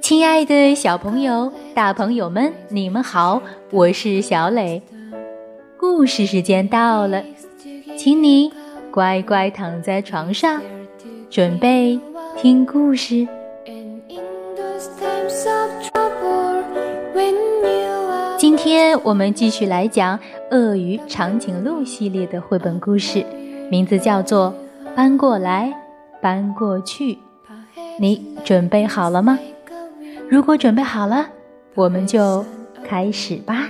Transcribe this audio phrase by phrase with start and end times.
[0.00, 3.40] 亲爱的小朋友、大朋友们，你们好，
[3.70, 4.82] 我是小磊。
[5.78, 7.22] 故事时间到了，
[7.96, 8.50] 请你
[8.90, 10.60] 乖乖躺在床上，
[11.28, 11.98] 准备
[12.36, 13.26] 听故事。
[18.36, 20.18] 今天我们继续来讲
[20.50, 23.24] 《鳄鱼长颈鹿》系列的绘本故事，
[23.70, 24.52] 名字叫做
[24.94, 25.72] 《搬过来，
[26.20, 27.14] 搬过去》。
[28.00, 29.38] 你准备好了吗？
[30.30, 31.28] 如果准备好了，
[31.74, 32.42] 我们就
[32.82, 33.68] 开始吧。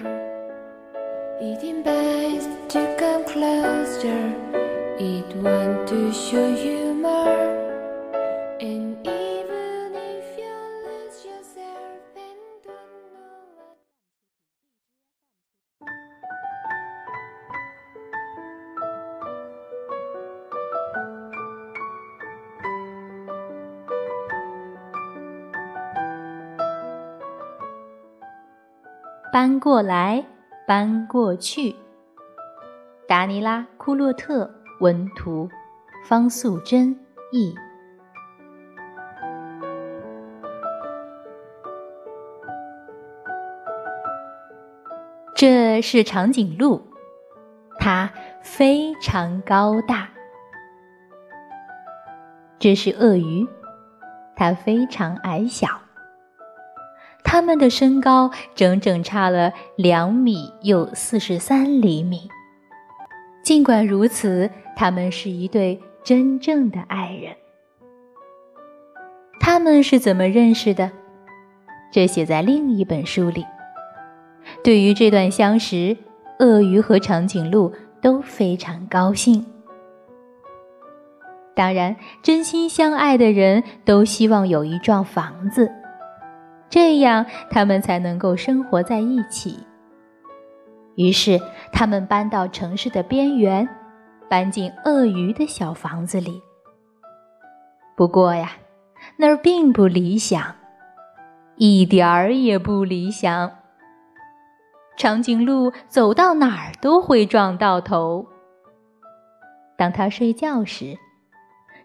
[29.32, 30.24] 搬过来，
[30.66, 31.76] 搬过去。
[33.06, 34.50] 达尼拉·库洛特
[34.80, 35.48] 文图，
[36.04, 36.98] 方素珍
[37.30, 37.54] 译。
[45.36, 46.82] 这是长颈鹿，
[47.78, 48.10] 它
[48.42, 50.08] 非常高大。
[52.58, 53.46] 这是鳄鱼，
[54.34, 55.68] 它非常矮小。
[57.40, 62.28] 他们的身高整整差了两米又四十三厘米。
[63.42, 67.34] 尽管如此，他们是一对真正的爱人。
[69.40, 70.90] 他们是怎么认识的？
[71.90, 73.46] 这写在另一本书里。
[74.62, 75.96] 对于这段相识，
[76.40, 79.46] 鳄鱼和长颈鹿都非常高兴。
[81.54, 85.72] 当然，真心相爱的人都希望有一幢房子。
[86.70, 89.58] 这样，他们才能够生活在一起。
[90.94, 91.40] 于是，
[91.72, 93.68] 他们搬到城市的边缘，
[94.28, 96.40] 搬进鳄鱼的小房子里。
[97.96, 98.52] 不过呀，
[99.16, 100.54] 那儿并不理想，
[101.56, 103.50] 一点儿也不理想。
[104.96, 108.26] 长颈鹿走到哪儿都会撞到头。
[109.76, 110.98] 当他睡觉时，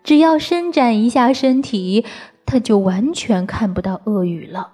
[0.03, 2.05] 只要伸展一下身体，
[2.45, 4.73] 他就完全看不到鳄鱼了。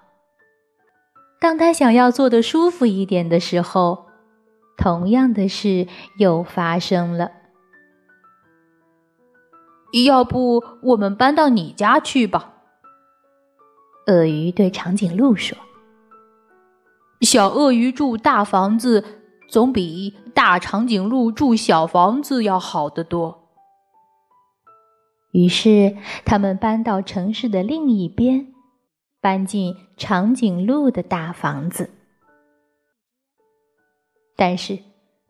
[1.41, 4.05] 当他想要坐得舒服一点的时候，
[4.77, 5.87] 同样的事
[6.19, 7.31] 又发生了。
[10.05, 12.53] 要不我们搬到你家去吧？
[14.05, 15.57] 鳄鱼对长颈鹿说
[17.21, 19.03] ：“小鳄鱼住大房子，
[19.49, 23.49] 总比大长颈鹿住小房子要好得多。”
[25.33, 28.50] 于是，他们搬到城市的另一边。
[29.21, 31.91] 搬进长颈鹿的大房子，
[34.35, 34.79] 但是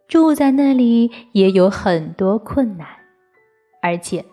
[0.07, 2.87] 住在那里也有很多困难，
[3.81, 4.23] 而且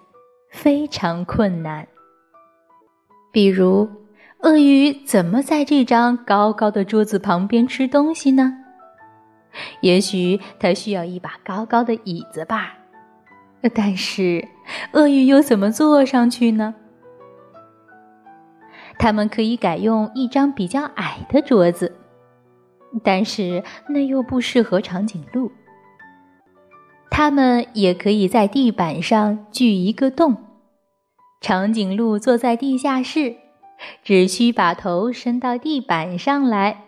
[0.52, 1.88] 非常困难。
[3.32, 3.90] 比如，
[4.42, 8.64] 鳄鱼怎么在这张高高的桌子旁边吃东西呢？
[9.80, 12.78] 也许它需要一把高高的椅子吧。
[13.74, 14.46] 但是，
[14.92, 16.76] 鳄鱼又怎么坐上去呢？
[18.98, 21.96] 他们可以改用一张比较矮的桌子，
[23.04, 25.52] 但是那又不适合长颈鹿。
[27.10, 30.36] 他们也可以在地板上锯一个洞，
[31.40, 33.36] 长颈鹿坐在地下室，
[34.02, 36.84] 只需把头伸到地板上来。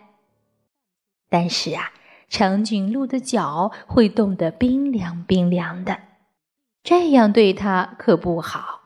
[1.29, 1.91] 但是啊，
[2.29, 5.97] 长颈鹿的脚会冻得冰凉冰凉的，
[6.83, 8.80] 这样对它可不好。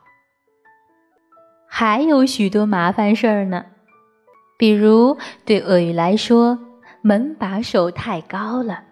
[1.78, 3.66] 还有许多麻烦事儿呢，
[4.56, 6.58] 比如对鳄鱼来说，
[7.02, 8.82] 门把手太高了，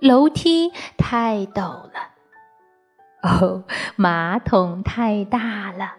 [0.00, 1.92] 楼梯太陡了，
[3.22, 3.62] 哦，
[3.94, 5.92] 马桶太大了，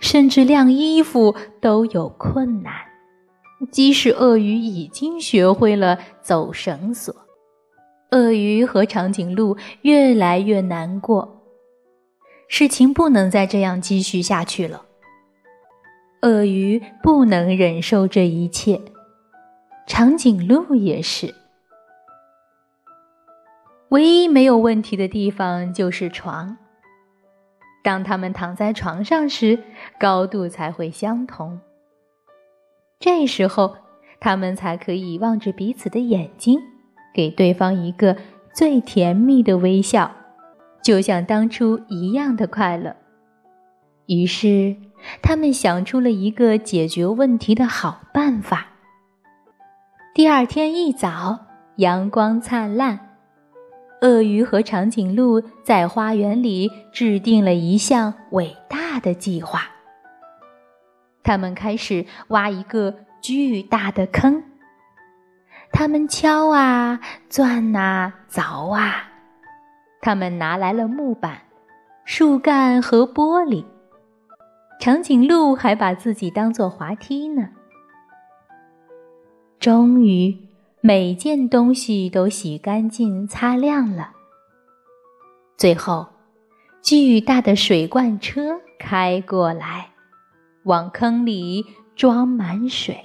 [0.00, 2.74] 甚至晾衣服都有困难。
[3.70, 7.14] 即使鳄鱼已经学会了走绳索，
[8.10, 11.41] 鳄鱼和长颈鹿越来越难过。
[12.54, 14.84] 事情不能再这样继续下去了。
[16.20, 18.78] 鳄鱼不能忍受这一切，
[19.86, 21.34] 长颈鹿也是。
[23.88, 26.58] 唯一没有问题的地方就是床。
[27.82, 29.58] 当他们躺在床上时，
[29.98, 31.58] 高度才会相同。
[33.00, 33.76] 这时候，
[34.20, 36.60] 他们才可以望着彼此的眼睛，
[37.14, 38.18] 给对方一个
[38.54, 40.12] 最甜蜜的微笑。
[40.82, 42.96] 就像当初一样的快乐。
[44.06, 44.76] 于是，
[45.22, 48.66] 他们想出了一个解决问题的好办法。
[50.12, 51.46] 第二天一早，
[51.76, 52.98] 阳光灿烂，
[54.02, 59.62] 鳄鱼和长颈鹿在花园里制定了一项伟大的计划。
[61.22, 64.42] 他们开始挖一个巨大的坑。
[65.70, 67.00] 他们敲啊，
[67.30, 69.11] 钻啊，凿啊。
[70.02, 71.42] 他们拿来了木板、
[72.04, 73.64] 树干和玻璃。
[74.80, 77.50] 长颈鹿还把自己当做滑梯呢。
[79.60, 80.36] 终于，
[80.80, 84.10] 每件东西都洗干净、擦亮了。
[85.56, 86.08] 最后，
[86.82, 89.90] 巨大的水罐车开过来，
[90.64, 91.64] 往坑里
[91.94, 92.98] 装满水。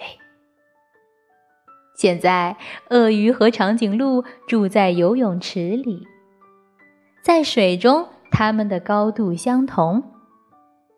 [1.96, 2.58] 现在，
[2.90, 6.08] 鳄鱼和长颈鹿住在游泳池里，
[7.28, 10.02] 在水中，它们的高度相同。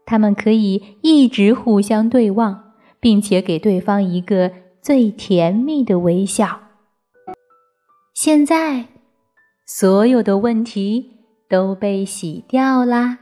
[0.06, 6.60] 它们可以一直互相对望，并且给对方一个最甜蜜的微笑。
[8.14, 8.86] 现在，
[9.66, 11.14] 所有的问题
[11.50, 13.18] 都被洗掉啦。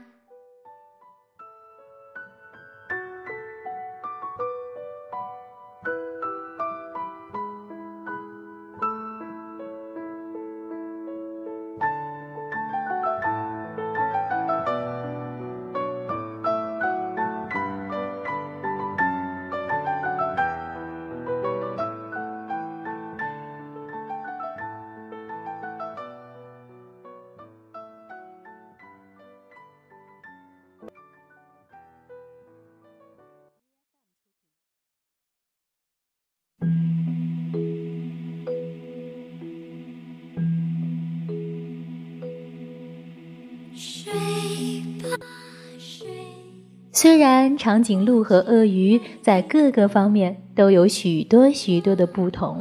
[47.00, 52.60] 虽然长颈鹿和鳄鱼在各个方面都有许多许多的不同，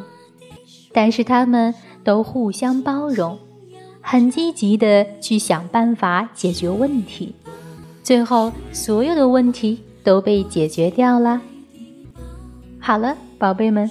[0.94, 1.74] 但是它们
[2.04, 3.40] 都互相包容，
[4.00, 7.34] 很积极的去想办法解决问题。
[8.04, 11.42] 最后，所有的问题都被解决掉了。
[12.78, 13.90] 好了，宝贝们，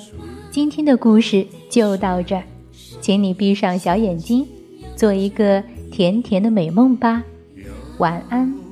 [0.52, 2.44] 今天的故事就到这儿，
[3.00, 4.46] 请你闭上小眼睛，
[4.94, 5.60] 做一个
[5.90, 7.24] 甜甜的美梦吧。
[7.98, 8.65] 晚安。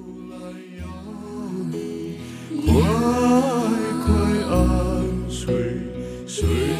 [6.34, 6.73] 快快安睡，睡。